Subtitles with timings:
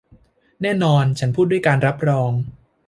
[0.61, 2.31] แน่นอน ฉันพูดด้วยการรับรอง